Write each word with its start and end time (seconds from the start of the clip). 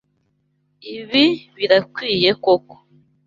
Ibi 0.97 1.25
birakwiye 1.57 2.29
koko? 2.43 2.73